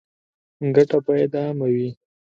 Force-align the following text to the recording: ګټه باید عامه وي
ګټه 0.75 0.97
باید 1.05 1.31
عامه 1.41 1.67
وي 1.73 1.89